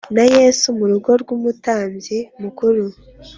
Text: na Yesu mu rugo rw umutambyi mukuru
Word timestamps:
na 0.15 0.23
Yesu 0.35 0.67
mu 0.77 0.85
rugo 0.91 1.09
rw 1.21 1.29
umutambyi 1.37 2.17
mukuru 2.41 2.85